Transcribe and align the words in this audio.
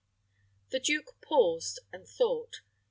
The 0.71 0.79
duke 0.79 1.21
paused 1.21 1.77
and 1.93 2.07
thought. 2.09 2.61